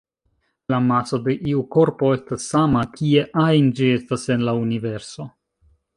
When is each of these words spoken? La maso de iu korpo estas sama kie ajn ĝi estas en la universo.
La 0.73 0.79
maso 0.85 1.17
de 1.27 1.35
iu 1.51 1.59
korpo 1.75 2.09
estas 2.17 2.47
sama 2.53 2.83
kie 2.97 3.27
ajn 3.45 3.69
ĝi 3.81 3.91
estas 3.99 4.29
en 4.37 4.47
la 4.49 4.57
universo. 4.63 5.29